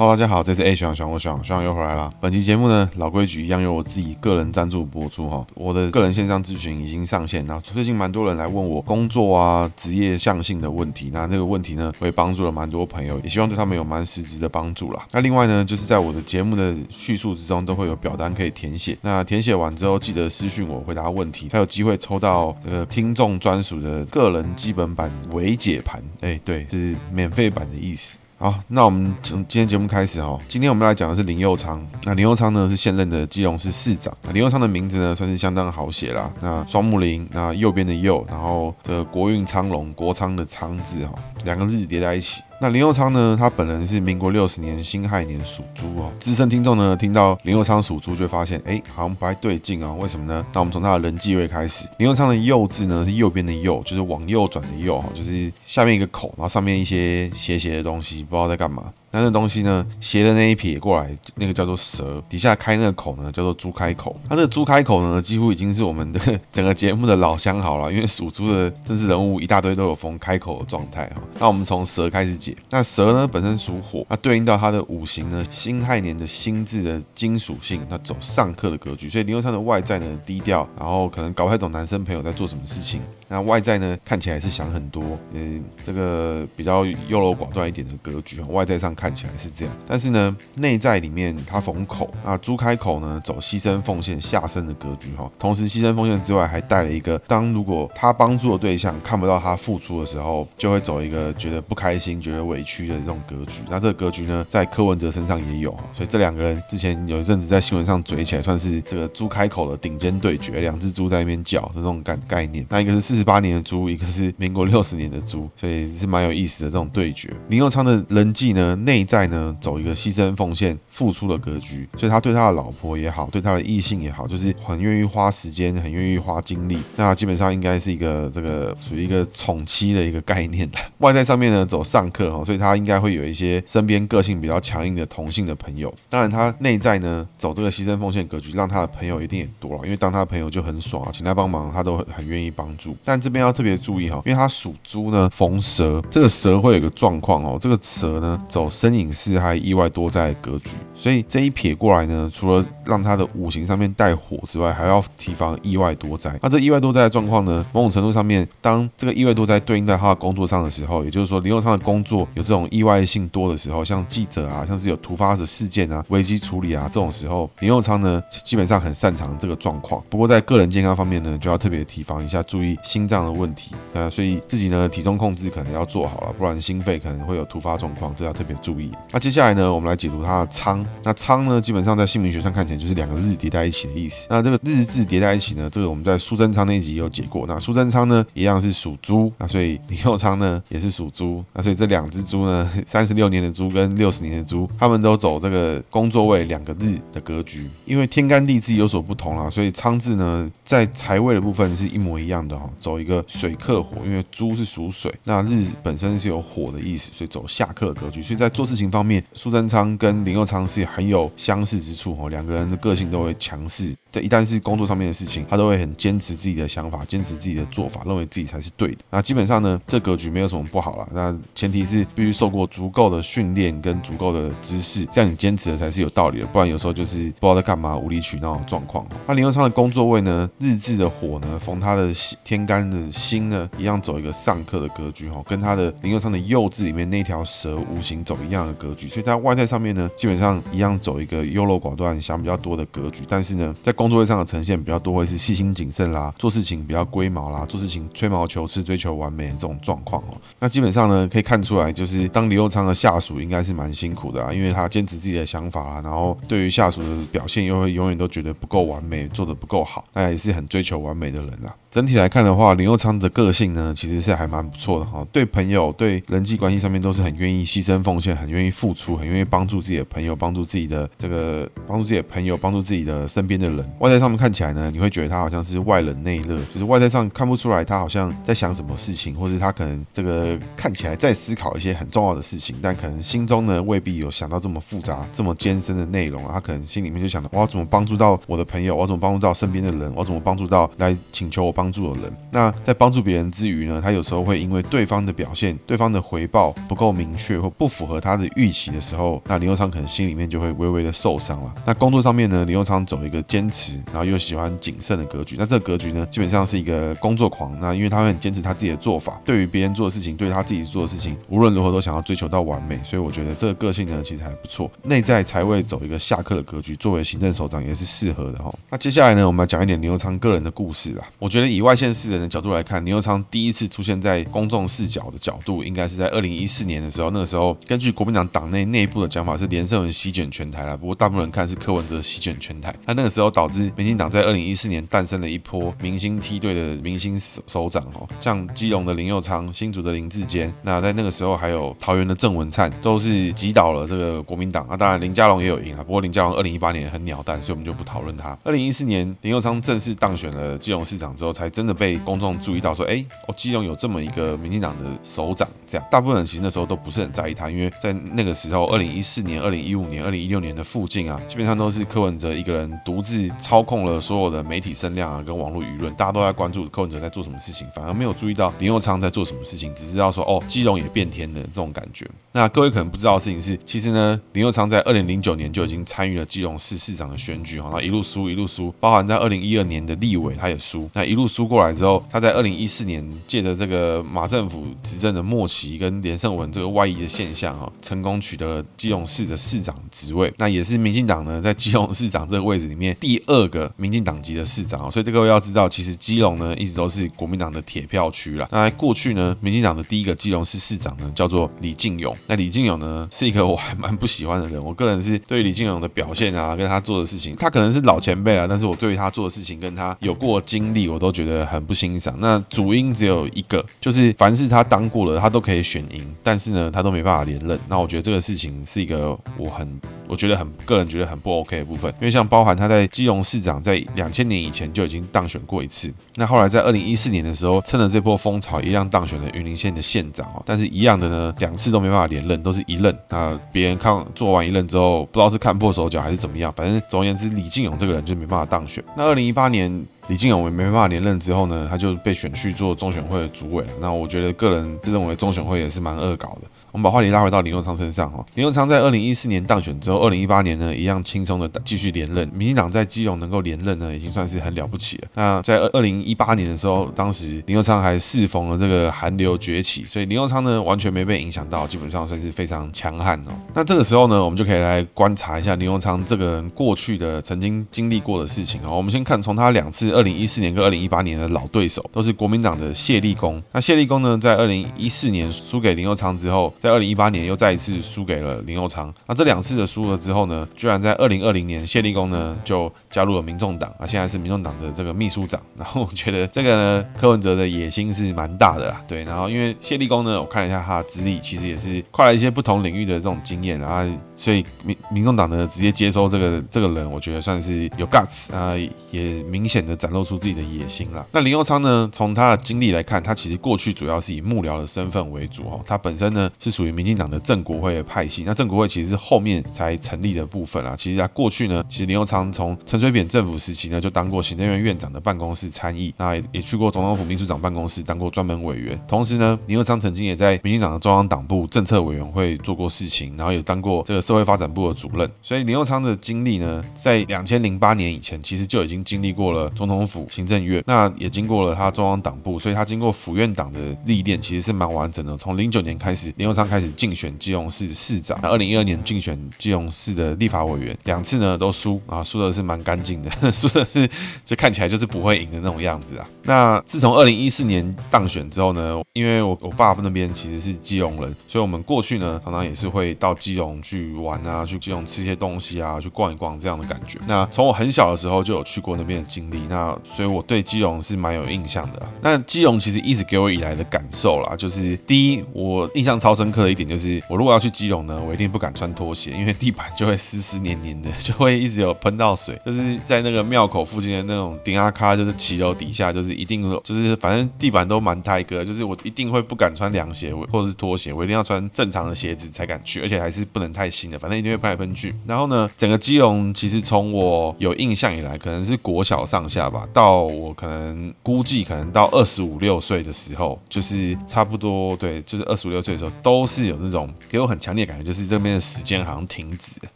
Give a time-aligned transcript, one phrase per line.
[0.00, 2.08] Hello，大家好，这是 A 学长，学长，我学长，学长又回来了。
[2.22, 5.46] 本期节目呢，老规矩一样由我自己个人赞助播出哈。
[5.54, 15.06] 我的个人线上咨询已经上线，那最近蛮多人来问我工作啊、职业向性的问题，那这个问题呢，我也帮助了蛮多朋友，也希望对他们有蛮实质的帮助啦。
[15.12, 18.96] 那另外呢，就是在我的节目的叙述之中，都会有表单可以填写。
[19.02, 26.02] 那填写完之后，记得私讯我回答问题，才有机会抽到这个听众专属的个人基本版微解盘。
[26.22, 28.16] 哎，对，是免费版的意思。
[28.42, 30.38] 好，那我们从今天节目开始哈。
[30.48, 31.86] 今天我们来讲的是林佑昌。
[32.04, 34.16] 那林佑昌呢，是现任的基隆市市长。
[34.22, 36.32] 那林佑昌的名字呢，算是相当好写啦。
[36.40, 41.12] 那双木林，那右边的右，然后这个国运昌隆，国昌的昌字哈，
[41.44, 42.42] 两个日叠在一起。
[42.62, 43.34] 那林佑昌呢？
[43.40, 46.12] 他本人是民国六十年辛亥年属猪哦。
[46.20, 49.96] 资深听众呢，听到林佑昌属猪，就发现，哎，好像不太对劲哦。
[49.98, 50.44] 为什么呢？
[50.52, 51.88] 那我们从他的人际位开始。
[51.96, 58.92] 林佑昌的右字呢，是右边的右，就是往右转的右，就是下面一个口，然后上面一些斜斜的东西，不知道在干嘛。
[59.12, 64.16] 那那东西呢，斜的那一撇过来，那个叫做蛇，底下开那个口呢，叫做猪开口。
[64.28, 66.20] 那这个猪开口呢，几乎已经是我们的
[66.52, 71.22] 整个节目的老相好了，因为属猪的政治人物一大堆都有逢开口的状态哈。
[71.40, 72.54] 那我们从蛇开始解。
[72.70, 83.00] 那蛇呢，本身属火，那对应到它的五行呢，辛亥年的辛字的金属性，它走上克的格局，所以林右昌的外在呢低调，然后可能搞不太懂男生朋友在做什么事情。
[83.30, 103.60] 那外在呢，看起来是想很多，嗯，这个比较优柔寡断一点的格局，外在上看起来是这样，但是呢，内在里面他逢口啊，猪开口呢，走牺牲奉献下身的格局哈，同时牺牲奉献之外，还带了一个，当如果他帮助的对象看不到他付出的时候，就会走一个觉得不开心、觉得委屈的这种格局。
[103.70, 112.66] 那这个格局呢，在柯文哲身上也有，所以这两个人之前有一阵子在新闻上嘴起来，算是这个猪开口的顶尖对决，两只猪在那边叫的这种感概念。
[112.68, 117.30] 那一个是四十八年的猪，一个是民国六十年的猪，所以是蛮有意思的这种对决。
[117.48, 126.78] 林佑昌的人际呢，内在呢，走一个牺牲奉献、付出的格局，所以他对他的老婆也好，对他的异性也好，就是很愿意花时间，很愿意花精力。
[126.96, 130.68] 那基本上应该是一个这个属于一个宠妻的一个概念。
[130.98, 135.94] 外在上面呢，走上克哈，所以他应该会有一些身边个性比较强硬的同性的朋友。
[136.08, 142.96] 当然，他内在呢，走这个牺牲奉献格局，让他的朋友一定也多了，因为当他的朋友就很爽啊，请他帮忙，他都很愿意帮助。
[143.04, 143.50] 但这边要。
[143.60, 156.36] 特别注意哈，因为他属猪呢，逢蛇，这个蛇会有个状况哦，这个蛇呢走身隐四害意外多灾的格局，所以这一撇过来呢，除了让他的五行上面带火之外，还要提防意外多灾。
[156.42, 170.02] 那这意外多灾的状况呢，某种程度上面，当这个意外多灾对应在他的工作上的时候，也就是说林右昌的工作有这种意外性多的时候，像记者啊，像是有突发的事件啊、危机处理啊这种时候，林右昌呢基本上很擅长这个状况。
[170.10, 173.74] 不过在个人健康方面呢，就要特别提防一下，注意心脏的问题。
[173.92, 178.90] 呃，所以自己呢体重控制可能要做好了，不然心肺可能会有突发状况，这要特别注意。
[179.12, 180.84] 那接下来呢，我们来解读他的仓。
[181.04, 184.26] 那仓呢，基本上在姓名学上看起来就是两个日叠在一起的意思。
[184.30, 187.44] 那这个日字叠在一起呢，这个我们在苏贞昌那一集有解过。
[187.46, 191.44] 那苏贞昌呢，一样是属猪，那所以林右昌呢也是属猪。
[191.52, 197.68] 那所以这两只猪呢， 三十六年的猪跟六十年的猪，他们都走这个工作位两个日的格局。
[197.84, 203.80] 因为天干地支有所不同啦，所以昌字呢在财位的部分是一模一样的哈，走一个水克。
[203.82, 208.22] 火，因为猪是属水，那日本身是有火的意思，所以走下克格局。
[208.22, 213.94] 所以在做事情方面，苏贞昌跟林佑昌是很有相似之处哦，两个人的个性都会强势。
[214.12, 218.98] 这，一旦是工作上面的事情，他都会很坚持自己的想法，坚持自己的做法，认为自己才是对的。
[219.10, 221.08] 那基本上呢，这格局没有什么不好啦。
[221.12, 226.46] 那前提是必须受过足够的训练跟足够的知识，这样你坚持的才是有道理的。
[226.46, 229.06] 不然有时候就是不知道在干嘛，无理取闹的状况。
[229.28, 239.06] 那林右昌的工作位呢，日志的火呢，逢他的天干的心呢，一样走一个上克的格局哈，跟他的林右昌的右字里面那条蛇无形走一样的格局。
[239.06, 243.22] 所以他外在上面呢，基本上一样走一个优柔寡断、想比较比较多的格局。
[243.28, 250.36] 但是呢，在工作位上的呈现比较多，会是细心谨慎啦，做事情比较龟毛啦，做事情吹毛求疵，追求完美的这种状况哦。
[250.58, 261.74] 那基本上呢，可以看出来，就是当林佑昌的下属应该是蛮辛苦的啊，因为他坚持自己的想法啊，然后对于下属的表现又会永远都觉得不够完美，做得不够好，那也是很追求完美的人啊。
[261.90, 265.26] 整体来看的话，林佑昌的个性呢，其实是还蛮不错的哈。
[265.32, 273.86] 对朋友、对人际关系上面都是很愿意牺牲奉献，很愿意付出，很愿意帮助自己的朋友，帮助自己的这个帮助自己的朋朋友，帮助自己的身边的人。
[273.98, 286.52] 外在上面看起来呢，你会觉得他好像是外冷内热，就是外在上看不出来他好像在想什么事情，或是他可能这个看起来在思考一些很重要的事情，但可能心中呢未必有想到这么复杂、这么艰深的内容啊。
[286.54, 292.32] 他可能心里面就想着，我要怎么帮助到我的朋友，我要怎么帮助到身边的人，我怎么帮助到来请求我帮助的人。
[292.50, 301.74] 那在帮助别人之余呢，他有时候会因为对方的表现、对方的回报不够明确或不符合他的预期的时候，那林右昌可能心里面就会微微的受伤了。
[301.84, 305.56] 那工作上面呢，林右昌走一个坚持，然后又喜欢谨慎的格局。
[305.58, 307.78] 那这个格局呢，基本上是一个工作狂。
[307.80, 312.98] 那因为他会很坚持他自己的做法，对于别人做的事情，对他自己做的事情，无论如何都想要追求到完美。
[313.04, 314.90] 所以我觉得这个个性呢，其实还不错。
[315.04, 318.72] 内在才会走一个下课的格局，作为行政首长也是适合的哈。
[318.90, 321.24] 那接下来呢，我们来讲一点林右昌个人的故事啦。
[321.38, 327.30] 我觉得以外县市人的角度来看，林右昌第一次出现在公众视角的角度，应该是在二零一四年的时候。
[327.30, 330.96] 那个时候，根据国民党党内内部的讲法，是连胜文席卷全台了。
[330.96, 332.94] 不过大部分人看是柯文哲席卷全台。
[333.06, 340.72] 那那个时候导致民进党在二零一四年诞生了一波明星梯队的明星首首长哦，像基隆的林佑昌、新竹的林志坚。
[340.82, 344.86] 那在那个时候还有桃园的郑文灿，都是击倒了这个国民党。
[344.90, 348.56] 那当然林佳龙也有赢啊，不过林佳龙二零一八年很鸟蛋，所以我们就不讨论他。
[348.64, 355.66] 二零一四年林佑昌正式当选了基隆市长之后，才真的被公众注意到说，哎，哦，基隆有这么一个民进党的首长。
[355.90, 372.24] 这样，大部分人其实那时候都不是很在意他，因为在那个时候，二零一四年、二零一五年、二零一六年的附近啊，基本上都是柯文哲一个人独自操控了所有的媒体声量啊，跟网络舆论，大家都在关注柯文哲在做什么事情，反而没有注意到林佑昌在做什么事情，只知道说哦，基隆也变天了这种感觉。
[372.52, 398.68] 那各位可能不知道的事情是，其实呢，林佑昌在二零零九年就已经参与了基隆市市长的选举，然后一路输一路输，包含在二零一二年的立委他也输，那一路输过来之后，他在二零一四年借着这个马政府执政的末期跟连胜文这个外移的现象啊，成功取得了基隆市的市长职位，那也是民进党呢在基隆市长这个位置里面第二个民进党籍的市长，所以这个要知道，其实基隆呢一直都是国民党的铁票区啦。
[398.70, 402.36] 那在过去呢，民进党的第一个基隆市市长呢叫做李进勇。
[402.46, 404.82] 那李进勇呢，是一个我还蛮不喜欢的人。
[404.82, 412.34] 我个人是对李进勇的表现啊，跟他做的事情，他可能是老前辈啊，但是我对于他做的事情，跟他有过经历，我都觉得很不欣赏。
[412.40, 417.78] 那主因只有一个，就是凡是他当过了，他都可以可以选赢，但是呢，他都没办法连任。
[417.88, 420.00] 那我觉得这个事情是一个我很。
[420.30, 433.12] 我觉得很个人觉得很不 OK 的部分，因为像包含他在基隆市长在两千年以前就已经当选过一次，那后来在二零一四年的时候趁着这波风潮一样当选了云林县的县长哦，但是一样的呢，两次都没办法连任，都是一任。
[433.28, 439.02] 那别人看做完一任之后，不知道是看破手脚还是怎么样，反正总而言之，李进勇这个人就没办法当选。
[439.16, 443.90] 那二零一八年李进勇没办法连任之后呢，他就被选去做中选会的主委了。
[444.00, 446.62] 那我觉得个人自认为中选会也是蛮恶搞的。
[446.92, 452.48] 我们把话题拉回到林右昌身上哦，林右昌在二零一四年当选之后，二零一八年呢一样轻松的继续连任。
[452.48, 455.28] 民进党在基隆能够连任呢，已经算是很了不起了。
[455.34, 463.52] 那在二二零一八年的时候，当时林右昌还适逢了这个韩流崛起，所以林右昌呢完全没被影响到，基本上算是非常强悍哦。
[463.74, 468.96] 那这个时候呢，我们就可以来观察一下林右昌这个人过去的曾经经历过的事情哦。
[468.96, 473.62] 我们先看从他两次二零一四年跟二零一八年的老对手，都是国民党的谢立功。
[473.72, 479.12] 那谢立功呢，在二零一四年输给林右昌之后，在二零一八年又再一次输给了林右昌。
[479.26, 485.60] 那这两次的输了之后呢，居然在二零二零年谢立功呢就加入了民众党啊，现在是民众党的这个秘书长。
[485.76, 489.00] 然后我觉得这个呢，柯文哲的野心是蛮大的啦。
[489.06, 498.74] 对，然后因为谢立功呢，我看了一下他的资历，其实也是跨了一些不同领域的这种经验，然后所以民民众党呢直接接收这个这个人，我觉得算是有 guts 啊，
[499.10, 501.26] 也明显的展露出自己的野心了。
[501.32, 506.69] 那林右昌呢，从他的经历来看，他其实过去主要是以幕僚的身份为主哦，他本身呢是。
[506.70, 510.94] 属于民进党的正国会的派系，那正国会其实是后面才成立的部分啊。
[510.96, 519.00] 其实他过去呢，其实林佑昌从陈水扁政府时期呢，就当过行政院院长的办公室参议，那也，也去过总统府秘书长办公室当过专门委员。
[519.08, 525.30] 同时呢，林佑昌曾经也在民进党的中央党部政策委员会做过事情，然后也当过这个社会发展部的主任。
[525.42, 535.36] 所以林佑昌的经历呢，在两千零八年以前，其实就已经经历过了总统府、行政院，那也经过了他中央党部，所以他经过府院党的历练，其实是蛮完整的。
[535.36, 544.08] 从零九年开始，林右昌开始竞选基隆市市长，那二零一二年竞选基隆市的立法委员，两次呢都输啊，输的是蛮干净的， 输的是
[544.44, 546.28] 就看起来就是不会赢的那种样子啊。
[546.44, 557.18] 那自从二零一四年当选之后呢，因为我我爸爸那边其实是基隆人，所以我们过去呢常常也是会到基隆去玩啊，去基隆吃一些东西啊，去逛一逛这样的感觉。
[557.26, 562.08] 那从我很小的时候就有去过那边的经历，那所以我对基隆是蛮有印象的。
[562.22, 572.58] 那基隆其实一直给我以来的感受啦，就是第一，我印象超深刻的一点就是，我如果要去基隆呢，我一定不敢穿拖鞋，因为地板就会湿湿黏黏的，就会一直有喷到水。
[572.64, 585.14] 就是在那个庙口附近的那种顶阿卡，就是骑楼底下，就是一定就是反正地板都蛮胎哥，就是我一定会不敢穿凉鞋或者是拖鞋，我一定要穿正常的鞋子才敢去，而且还是不能太新的，反正一定会喷来喷去。
[585.26, 599.78] 然后呢，整个基隆其实从我有印象以来，可能是国小上下吧，到我可能估计可能到二十五六岁的时候，就是差不多对，就是二十五六岁的时候，都都是有那种给我很强烈的感觉，就是这边的时间好像停止。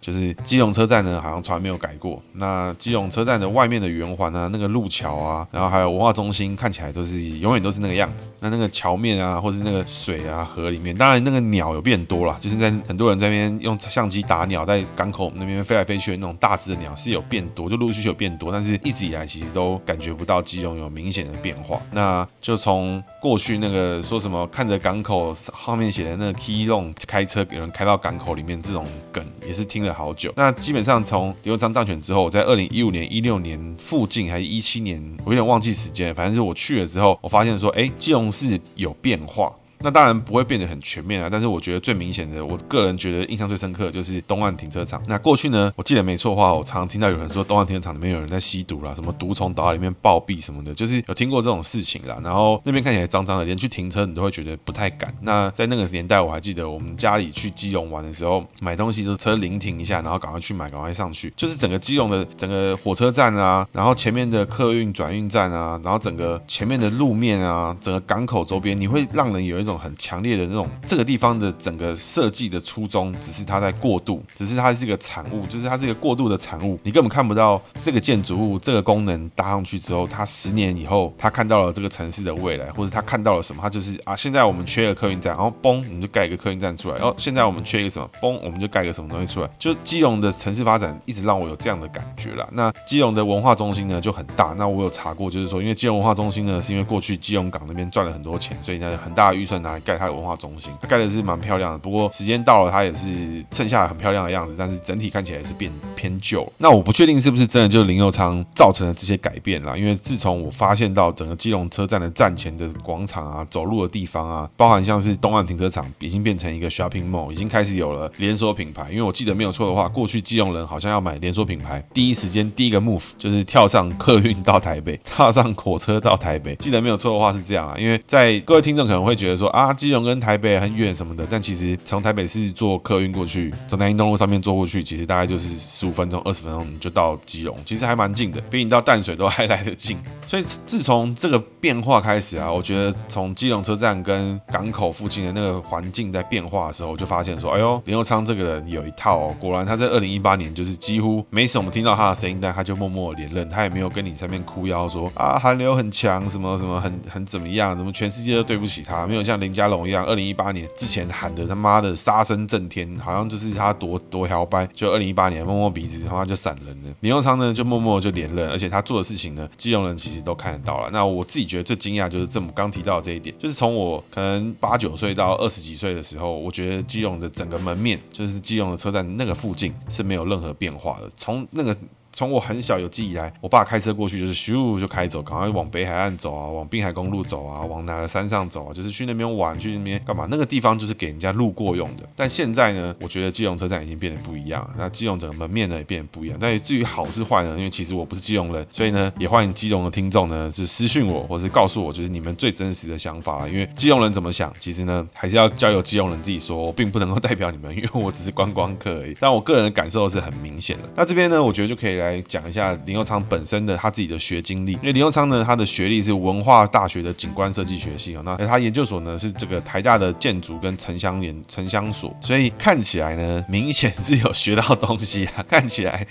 [0.00, 2.20] 就是基隆车站呢，好像从来没有改过。
[2.32, 8.32] 那基隆车站的外面的圆环啊，那个路桥啊，然后还有文化中心，看起来都是永远都是那个样子。
[8.40, 21.80] 那那个桥面啊，或是那个水啊、河里面，当然那个鸟有变多了，就是在很多人在那边用相机打鸟，在港口那边飞来飞去的那种大只的鸟是有变多，就陆续有变多，但是一直以来其实都感觉不到基隆有明显的变化。
[21.92, 30.32] 那就从过去那个说什么看着港口后面写的那个 Keylong 开车给人开到港口里面这种梗，也是听了好久。
[30.36, 39.52] 那基本上从林右昌当选之后，我在二零一五年、一六年附近，还是一七年，我有点忘记时间，反正是我去了之后，我发现说，哎，基隆市有变化。
[39.82, 45.02] 那当然不会变得很全面啊，但是我觉得最明显的，我个人觉得印象最深刻的就是东岸停车场。
[45.06, 52.20] 那过去呢，我记得没错的话，我常常听到有人说东岸停车场里面有人在吸毒啦，什么毒虫倒在里面暴毙什么的，就是有听过这种事情啦。
[52.22, 55.12] 然后那边看起来脏脏的，连去停车你都会觉得不太敢。
[55.22, 61.32] 那在那个年代，我还记得我们家里去基隆玩的时候，买东西都车临停一下，然后赶快去买，赶快上去。
[61.36, 70.50] 就是整个基隆的整个火车站啊，然后前面的客运转运站啊，然后整个前面的路面啊，整个港口周边，你会让人有一种种很强烈的。
[70.50, 92.48] 那种这个地方的整个设计的初衷，只是它在过渡，只是它是一个产物，就是它是一个过渡的产物，你根本看不到这个建筑物这个功能搭上去之后，它十年以后，它看到了这个城市的未来，或者它看到了什么，它就是啊，现在我们缺一个客运站，然后嘣，我们就盖一个客运站出来，然后现在我们缺一个什么，嘣，我们就盖个什么东西出来，就基隆的城市发展一直让我有这样的感觉啦。
[92.52, 100.72] 那基隆的文化中心呢就很大，那我有查过，就是说，因为基隆文化中心呢是因为过去基隆港那边赚了很多钱，所以呢很大的预算拿来盖它的文化中心。
[100.88, 106.50] 盖的是蛮漂亮的，不过时间到了，它也是剩下很漂亮的样子，但是整体看起来是变偏旧。
[106.58, 118.88] 那我不确定是不是真的就是林右昌造成了这些改变啦，因为自从我发现到整个基隆车站的站前的广场啊、走路的地方啊，包含像是东岸停车场，已经变成一个 shopping mall，已经开始有了连锁品牌。
[118.90, 126.54] 因为我记得没有错的话，过去基隆人好像要买连锁品牌，第一时间第一个 move 就是跳上客运到台北， 跳上火车到台北。
[126.56, 139.98] 记得没有错的话是这样啊，因为在各位听众可能会觉得说啊，基隆跟台北很远什么的，但其实从台北市坐客运过去，从南京东路上面坐过去，其实大概就是十五分钟、二十分钟你就到基隆，其实还蛮近的，比你到淡水都还来得近。
[140.26, 149.36] 所以自从这个变化开始啊，我觉得从基隆车站跟港口附近的那个环境在变化的时候，我就发现说，哎呦，林佑昌这个人有一套哦。
[149.40, 161.00] 果然他在二零一八年就是几乎没什么听到他的声音，但他就默默连任，他也没有跟你上面哭腰说啊韩流很强，什么什么很很怎么样，怎么全世界都对不起他，没有像林家龙一样，二零一八年之前。
[161.10, 166.94] 喊的他妈的杀声震天，好像就是他多多摇摆，就二零一八年摸摸鼻子，他妈就闪人了。
[167.00, 170.88] 林右昌呢，就默默就连任，而且他做的事情呢，基隆人其实都看得到了。
[170.92, 181.76] 那我自己觉得最惊讶就是这么刚提到的这一点，就是从我可能八九岁到二十几岁的时候，我觉得基隆的整个门面，就是基隆的车站那个附近是没有任何变化的，从那个。
[182.12, 190.26] 从我很小有记忆以来，我爸开车过去就是咻就开走，赶快往北海岸走啊，往滨海公路走啊，往哪个山上走啊，就是去那边玩，去那边干嘛？
[190.30, 192.08] 那个地方就是给人家路过用的。
[192.14, 196.36] 但现在呢，我觉得基隆车站已经变得不一样，那基隆整个门面呢也变得不一样。
[196.40, 203.48] 但至于好是坏呢，因为其实我不是基隆人，所以呢，也欢迎基隆的听众呢是私讯我，或是告诉我，就是你们最真实的想法。
[203.48, 209.16] 因为基隆人怎么想，其实呢还是要交由基隆人自己说，并不能够代表你们，因为我只是观光客而已。
[209.18, 210.84] 但我个人的感受是很明显的。
[210.96, 225.44] 那这边呢，我觉得就可以来讲一下林右昌本身的他自己的学经历，因为林右昌呢，他的学历是文化大学的景观设计学系啊，那他研究所呢是这个台大的建筑跟城乡研城乡所，所以看起来呢，明显是有学到东西啊。
[225.48, 226.06] 看起来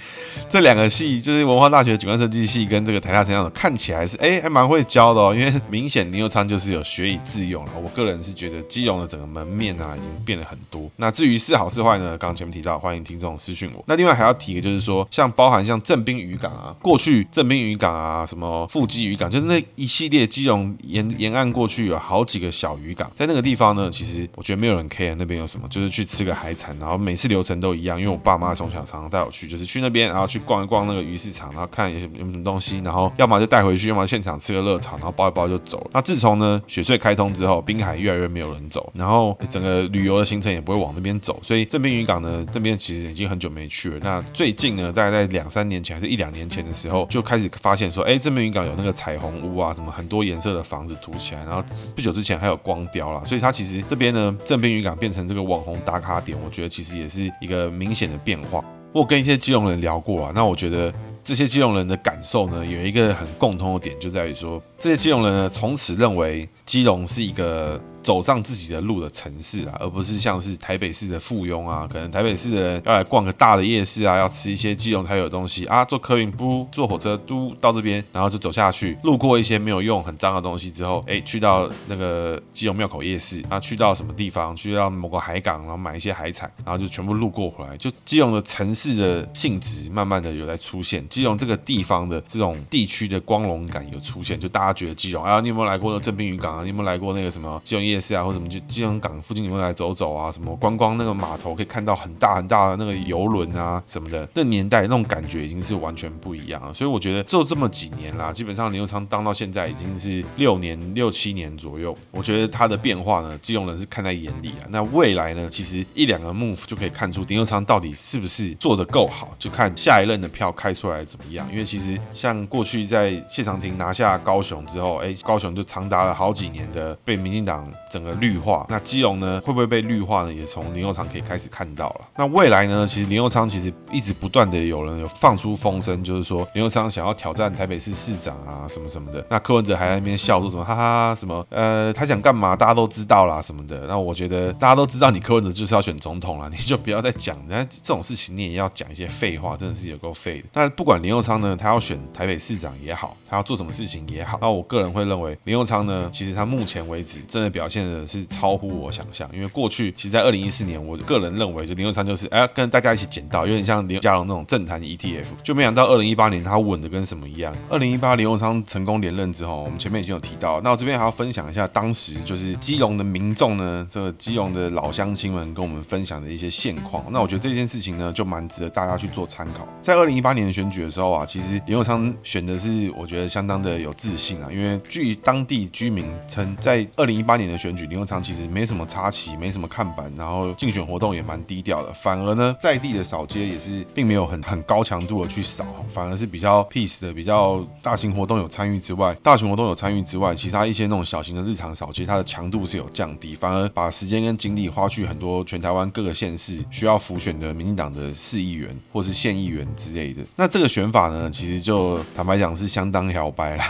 [0.50, 7.72] 这两个系就是文化大学景观设计系跟这个台大城乡所，看起来是哎还蛮会教的哦，因为明显林右昌就是有学以致用了。
[7.82, 10.90] 我个人是觉得基隆的整个门面啊已经变了很多。
[10.98, 12.18] 那至于是好是坏呢？
[12.18, 13.84] 刚刚前面提到，欢迎听众私讯我。
[13.88, 35.92] 那另外还要提的就是说，像包含像像正滨渔港啊，过去正滨渔港啊，什么富基渔港，就是那一系列基隆沿沿岸过去有好几个小渔港，在那个地方呢，其实我觉得没有人 care 那边有什么，就是去吃个海产，然后每次流程都一样，因为我爸妈从小常常带我去，就是去那边，然后去逛一逛那个鱼市场，然后看有有什么东西，然后要么就带回去，要么现场吃个热炒，然后包一包就走了。
[35.94, 44.00] 那自从呢雪隧开通之后，滨海越来越没有人走，然后整个旅游的行程也不会往那边走，所以正滨渔港呢这边其实已经很久没去了。
[44.02, 51.64] 那最近呢，大概在两三年前还是一两年前的时候，就开始发现说，哎，正滨渔港有那个彩虹屋啊，什么很多颜色的房子涂起来，然后
[51.96, 58.64] 不久之前还有光雕啦，所以它其实这边呢，正滨渔港变成这个网红打卡点，我觉得其实也是一个明显的变化。
[58.92, 60.92] 我跟一些基隆人聊过啊，那我觉得
[61.24, 67.80] 这些基隆人的感受呢，有一个很共通的点，就在于说，这些基隆人呢，从此认为基隆是一个。
[68.02, 96.62] 走上自己的路的城市啊，而不是像是台北市的附庸啊，可能台北市的人要来逛个大的夜市啊，要吃一些基隆才有的东西啊，坐客运不坐火车都到这边，然后就走下去，路过一些没有用、很脏的东西之后，哎，去到那个基隆庙口夜市啊，去到什么地方，去到某个海港，然后买一些海产，然后就全部路过回来，就基隆的城市的性质慢慢的有在出现，基隆这个地方的这种地区的光荣感有出现，就大觉得基隆啊，你有没有来过那正滨渔港啊？
[96.64, 100.32] 你有没有来过那个什么基隆夜市啊，或者什么就基隆港附近，有没有来走走啊？
[100.32, 106.74] 什么观光那个码头可以看到很大很大的那个游轮啊什么的，那年代那种感觉已经是完全不一样了。
[106.74, 114.68] 所以我觉得就这么几年啦，基本上林佑昌当到现在已经是六年六七年左右，我觉得他的变化呢，基隆人是看在眼里啊。
[114.70, 121.48] 那未来呢，其实一两个 move 就可以看出林佑昌到底是不是做得够好，就看下一任的票开出来怎么样。
[121.52, 128.66] 因为其实像过去在谢长廷拿下高雄之后，哎，高雄就长达了好几年的被民进党整个绿化。
[128.70, 130.34] 那基隆呢，会不会被绿化呢？
[130.34, 132.02] 也从林佑昌可以开始看到了。
[132.18, 132.86] 那未来呢？
[132.88, 139.26] 其实林佑昌其实一直不断的有人有放出风声，就是说林佑昌想要挑战台北市市长啊，什么什么的。
[139.30, 142.56] 那柯文哲还在那边笑说什么哈哈什么呃，他想干嘛？
[142.56, 143.86] 大家都知道啦什么的。
[143.88, 147.38] 那我觉得大家都知道你柯文哲就是要选总统了，你就不要再讲。
[147.48, 150.48] 那这种事情你也要讲一些废话，真的是有够废的。
[150.54, 158.60] 那不管林佑昌呢，他要选台北市长也好，他要做什么事情也好，我个人会认为林右昌呢，其实他目前为止真的表现的是超。
[158.60, 167.56] 乎我想象，因为过去其实，在二零一四年，我个人认为，就林右昌就是哎，跟大家一起捡到，有点像林佳龙那种政坛 ETF，就没想到二零一八年他稳的跟什么一样。
[167.70, 177.06] 二零一八林右昌成功连任之后，我们前面已经有提到，那我这边还要分享一下当时就是基隆的民众呢，这个基隆的老乡亲们跟我们分享的一些现况。
[177.12, 179.66] 那我觉得这件事情呢，就蛮值得大家去做参考。
[179.82, 188.40] 在二零一八年的选举的时候啊，其实林右昌选的是我觉得相当的有自信啊，因为据当地居民称，在二零一八年的选举，林右昌其实。
[188.50, 191.94] 没什么插旗，没什么看板，然后竞选活动也蛮低调的。
[191.94, 210.24] 反而呢，在地的扫街也是并没有很很高强度的去扫，反而是比较 peace 的，比较大型活动有参与之外，大型活动有参与之外，其他一些那种小型的日常扫街，它的强度是有降低，反而把时间跟精力花去很多全台湾各个县市需要浮选的民进党的市议员或是县议员之类的。
[210.36, 213.66] 那这个选法呢，其实就坦白讲是相当摇摆啦，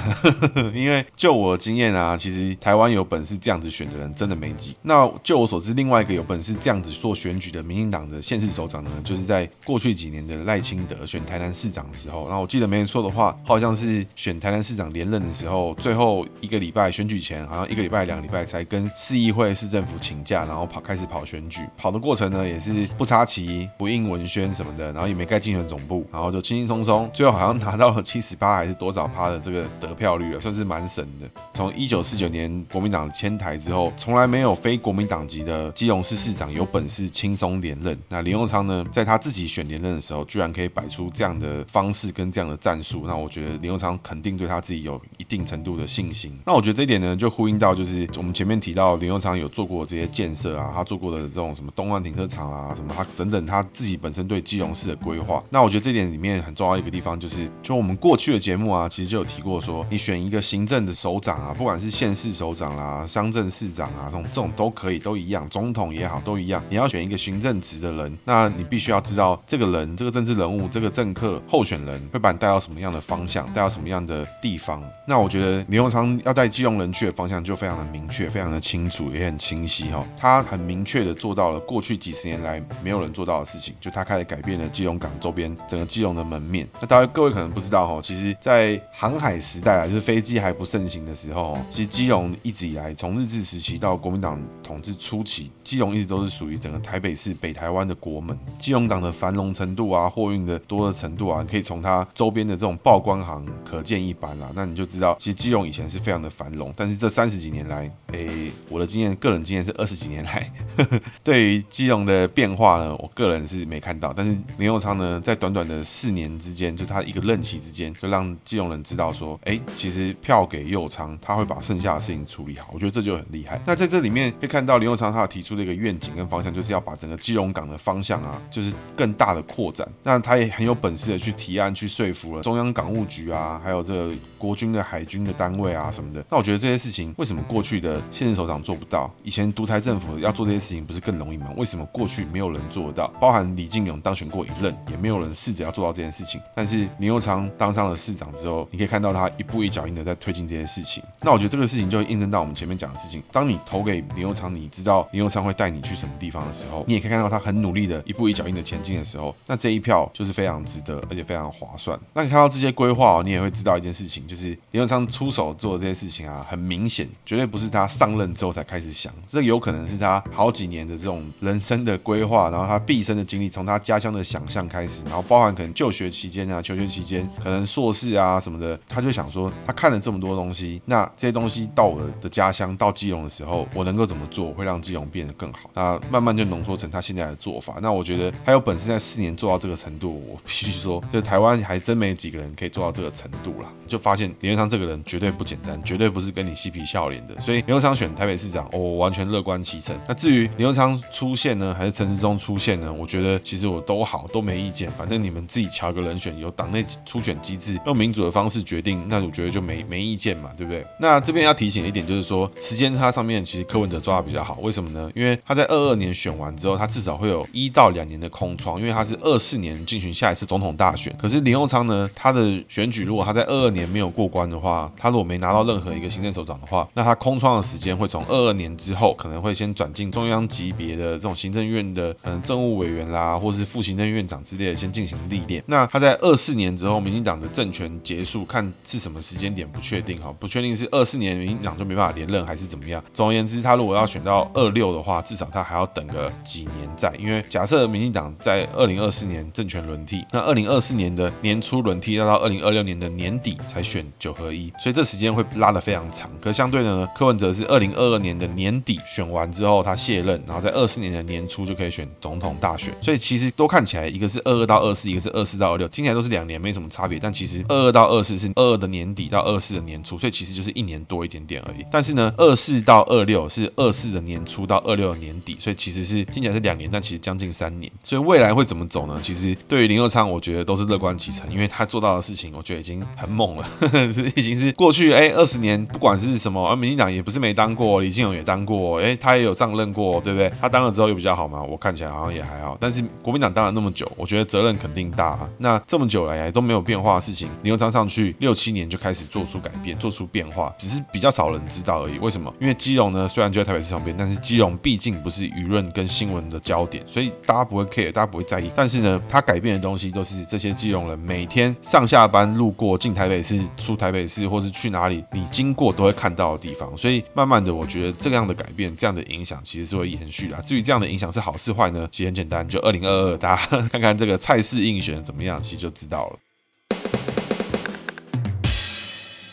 [0.73, 4.75] 因为就我的经验啊，其实台湾有本事这样子选的人真的没几。
[4.81, 31.29] 那就我所知，另外一个有本事这样子做选举的民进党的县市首长呢，就是在过去几年的赖清德选台南市长的时候，那我记得没错的话，好像是选台南市长连任的时候，最后一个礼拜选举前，好像一个礼拜、两个礼拜才跟市议会、市政府请假，然后跑开始跑选举，跑的过程呢也是不插旗、不印文宣什么的，然后也没盖竞选总部，然后就轻轻松松，最后好像拿到了七十八还是多少趴的这个得票率了，算是蛮神的。
[31.53, 37.97] 从一九四九年国民党迁台之后，从来没有非国民党籍的基隆市市长有本事轻松连任。
[38.07, 43.03] 那林右昌呢，在他自己选连任的时候，居然可以摆出这样的方式跟这样的战术。
[43.05, 46.37] 那我觉得林右昌肯定对他自己有一定程度的信心。
[46.45, 55.43] 那我觉得这一点呢，就呼应到就是我们前面提到林右昌有做过这些建设啊，他做过的这种什么东岸停车场啊，什么他等等他自己本身对基隆市的规划。
[55.49, 61.53] 那我觉得这点里面很重要一个地方就是，就我们过去的节目啊，其实就有提过说，你选一个行政的首长啊。
[61.57, 65.47] 不管是县市首长啦、乡镇市长啊，这种这种都可以，都一样。
[65.49, 66.63] 总统也好，都一样。
[66.69, 74.83] 你要选一个行政职的人，那你必须要知道这个人、这个政治人物、这个政客候选人会把你带到什么样的方向，带到什么样的地方。
[75.07, 80.05] 那我觉得林右昌要带基隆人去的方向就非常的明确，非常的清楚，也很清晰哈。
[80.17, 86.67] 他很明确的做到了过去几十年来没有人做到的事情，就他开始改变了基隆港周边整个基隆的门面。
[86.79, 98.37] 那大家各位可能不知道哈，其实，在航海时代啊，就是非业绩还不盛行的时候，其实基隆一直以来，从日治时期到国民党统治初期，基隆一直都是属于整个台北市北台湾的国门。
[98.59, 104.51] 基隆港的繁荣程度啊，货运的多的程度啊，可以从它周边的这种报关行可见一斑啦。
[104.53, 114.11] 那你就知道，其实基隆以前是非常的繁荣，但是这三十几年来，诶、我的经验，个人经验是二十几年来，呵 呵对于基隆的变化呢，我个人是没看到。
[114.11, 122.69] 但是林佑昌呢，在短短的四年之间，就他一个任期之间，就让基隆人知道说，诶、其实票给右昌，他会把剩下的事情处理好。
[122.73, 123.61] 我觉得这就很厉害。
[123.65, 129.87] 那在这里面可以看到林佑昌他提出的一个愿景跟方向，就是要把整个基隆港的方向啊，就是更大的扩展。
[130.03, 136.25] 那他也很有本事的去提案，去说服了中央港务局啊，还有这个国军的海军的单位啊什么的。
[136.29, 139.09] 那我觉得这些事情，为什么过去的现任首长做不到？
[139.23, 141.51] 以前独裁政府要做这些事情，不是更容易吗？
[141.57, 143.07] 为什么过去没有人做得到？
[143.19, 146.39] 包含李进勇当选过一任，也没有人试着要做到这件事情。
[146.55, 151.03] 但是林佑昌当上了市长之后，你可以看到他一步一脚印的在推进这件事情。
[151.21, 153.21] 那我觉得这个事情就印证到我们前面讲的事情。
[153.31, 161.99] 当你投给林佑昌，你知道林佑昌会带你去什么地方的时候，你也可以看到他很努力的一步一脚印的前进的时候，那这一票就是非常值得，而且非常划算。
[162.13, 185.69] 那你看到这些规划，你也会知道一件事情，就是林佑昌出手做的这些事情啊，很明显，绝对不是他上任之后才开始想，这有可能是他好几年的这种人生的规划，然后他毕生的经历，从他家乡的想象开始，然后包含可能就学期间啊、求学期间，可能硕士啊什么的，他就想说，他看了这么多东西，那这些东西到我的家乡，到基隆的时候，我能够怎么做，会让基隆变得更好？
[185.73, 187.79] 那慢慢就浓缩成他现在的做法。
[187.81, 193.69] 那我觉得他有本事在四年做到这个程度，我必须说，就台湾还真没几个人可以做到这个程度了。
[193.87, 197.39] 就发现李元昌这个人绝对不简单，绝对不是跟你嬉皮笑脸的。
[197.39, 199.95] 所以右昌选台北市长，我、完全乐观其成。
[200.05, 202.91] 那至于林右昌出现呢，还是陈时中出现呢？
[202.91, 204.91] 我觉得其实我都好，都没意见。
[204.91, 210.85] 反正你们自己瞧个人选，有党内初选机制，用民主的方式决定，那我觉得就没没意见嘛，对不对？
[210.99, 214.57] 那这边要提醒一点，就是说时间差上面，其实柯文哲抓的比较好。
[214.61, 215.09] 为什么呢？
[215.15, 221.15] 因为他在二二年选完之后，他至少会有一到两年的空窗，因为他是二四年进行下一次总统大选。
[221.17, 235.63] 可是林右昌呢，他的选举如果他在二二年没有过关的话，他如果没拿到任何一个行政首长的话，那他空窗的时间会从二二年之后，可能会先转进中央级别的这种行政院的可能政务委员啦，或是副行政院长之类的，先进行历练。
[235.67, 243.03] 那他在二四年之后，民进党的政权结束，看是什么时间点不确定哈，不确定是二四年民进党就没办法连任，还是怎么样？
[243.13, 256.29] 总而言之，他如果要选到二六的话，至少他还要等个几年在，因为假设民进党在二零二四年政权轮替，那二零二四年的年初轮替，要到二零二六年的年底才选九合一，所以这时间会拉得非常长。
[256.41, 262.93] 可相对的呢，柯文哲是是二零二二年的年底选完之后他卸任，然后在二四年的年初就可以选总统大选。
[263.01, 267.19] 所以其实都看起来，一个是二二到二四，一个是二四到二六，听起来都是两年，没什么差别。
[267.21, 271.85] 但其实二二到二四是二二的年底到二四的年初，所以其实就是一年多一点点而已。
[271.91, 277.91] 但是呢，二四到二六是二四的年初到二六的年底，所以其实是听起来是两年，但其实将近三年。
[278.03, 279.19] 所以未来会怎么走呢？
[279.21, 283.63] 其实对于林佑昌，我觉得都是乐观其成，因为他做到的事情，我觉得已经很猛了。
[283.81, 283.99] 呵 呵
[284.35, 290.51] 已经是过去哎二十年，不管是什么，而民进党也不是没没当过，李进勇也当过，哎，他也有上任过，对不对？
[290.61, 291.63] 他当了之后又比较好吗？
[291.63, 292.77] 我看起来好像也还好。
[292.79, 295.49] 但是国民党当了那么久，我觉得责任肯定大啊。
[295.57, 302.19] 那这么久来都没有变化的事情，林右昌上去六七年就开始做出改变，做出变化，只是比较少人知道而已。
[302.19, 302.53] 为什么？
[302.59, 308.69] 因为基隆呢，虽然就在台北市旁边，但是基隆毕竟不是舆论跟新闻的焦点，所以大家不会 care，大家不会在意。
[308.75, 320.61] 但是呢，他改变的东西都是这些基隆人每天上下班路过进台北市、出台北市，或是去哪里，你经过都会看到的地方，所以慢慢的，我觉得这样的改变，这样的影响，其实是会延续的。
[320.63, 322.05] 至于这样的影响是好是坏呢？
[322.11, 326.39] 其实很简单，就二零二二，大家看看这个蔡氏应选怎么样，其实就知道了。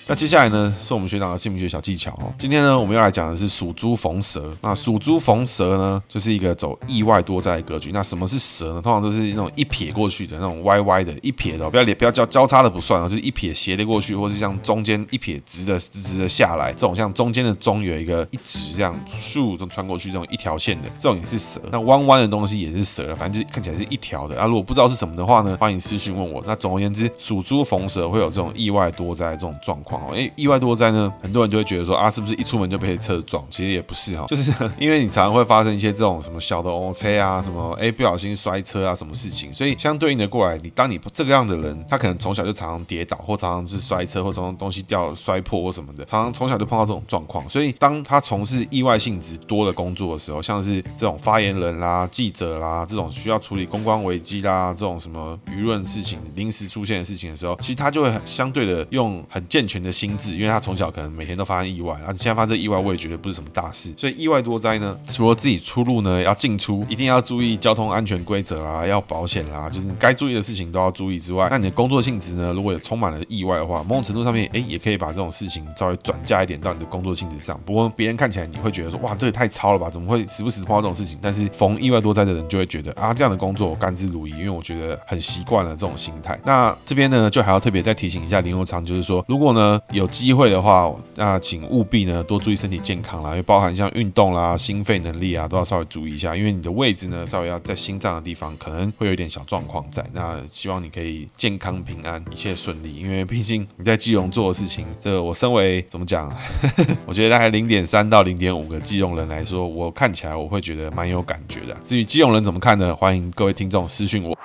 [0.08, 2.32] 那接下来呢，是我们学长的姓名学小技巧哦。
[2.38, 4.56] 今天呢，我们要来讲的是属猪逢蛇。
[4.62, 7.90] 那属猪逢蛇呢，就是一个走意外多灾的格局。
[7.92, 8.80] 那什么是蛇呢？
[8.80, 21.60] 通常都是那种一撇过去的那种歪歪的，一撇的，不要连不要交交叉的不算哦，就是一撇斜的过去，或是像中间一撇直的直直的下来，这种像中间的中有一个一直这样竖都穿过去这种一条线的，这种也是蛇。
[21.72, 24.40] 那弯弯的东西也是蛇，反正就是看起来是一条的。
[24.40, 26.40] 啊，如果不知道是什么的话呢，欢迎私讯问我。
[26.46, 29.95] 那总而言之，属猪逢蛇会有这种意外多灾这种状况。
[30.12, 31.12] 哎，意外多灾呢？
[31.22, 33.44] 很多人就会觉得说啊，是不是一出门就被车撞？
[33.50, 39.52] 其实也不是哈， 就是因为你常常会发生一些这种什么小的欧车啊，什么哎不小心摔车啊，什么事情。
[39.52, 47.48] 所以相对应的过来，你当你这个样的人，他可能从小就常常跌倒，或常常是摔车，或从东西掉摔破或什么的，常常从小就碰到这种状况。
[47.48, 59.96] 所以当他从事意外性质多的工作的时候，像是这种发言人啦、记者啦，这种需要处理公关危机啦，这种什么舆论事情临时出现的事情的时候，其实他就会很相对的用很健全的。
[59.96, 63.94] 心智，因为他从小可能每天都发生意外，然后现在发生意外，我也觉得不是什么大事。
[63.96, 77.58] 所以意外多灾呢，除了自己出入呢要进出，一定要注意交通安全规则啦，要保险啦，就是你该注意的事情都要注意之外，那你的工作性质呢，如果有充满了意外的话，某种程度上面，哎，也可以把这种事情稍微转嫁一点到你的工作性质上。
[77.64, 79.88] 不过别人看起来你会觉得说，哇，这也太超了吧？
[79.88, 81.18] 怎么会时不时碰到这种事情？
[81.22, 86.38] 但是逢意外多灾的人就会觉得啊，这样的工作我甘之如饴，因为我觉得很习惯了这种心态。
[86.44, 100.04] 那这边呢，就还要特别再提醒一下林右昌，就是说，如果呢有机会的话，那请务必呢多注意身体健康啦，因为包含像运动啦、心肺能力啊，都要稍微注意一下，因为你的位置呢稍微要在心脏的地方，可能会有一点小状况在。
[100.12, 106.32] 那希望你可以健康平安，一切顺利，因为毕竟你在基隆做的事情，这我身为怎么讲，
[107.06, 111.76] 我觉得大概零点三到零点五个基隆人来说，我看起来我会觉得蛮有感觉的。
[111.84, 112.94] 至于基隆人怎么看呢？
[112.94, 114.36] 欢迎各位听众私讯我。